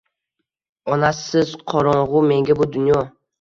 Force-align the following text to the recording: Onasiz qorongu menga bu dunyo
Onasiz 0.95 1.51
qorongu 1.75 2.25
menga 2.33 2.57
bu 2.63 2.69
dunyo 2.73 2.99